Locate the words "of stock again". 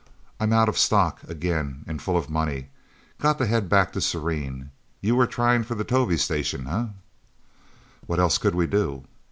0.67-1.83